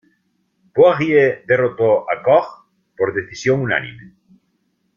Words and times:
Poirier 0.73 1.45
derrotó 1.45 2.09
a 2.09 2.23
Koch 2.23 2.65
por 2.97 3.13
decisión 3.13 3.59
unánime. 3.59 4.15